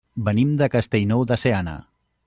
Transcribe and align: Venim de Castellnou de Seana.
Venim 0.29 0.55
de 0.61 0.69
Castellnou 0.77 1.27
de 1.33 1.41
Seana. 1.45 1.77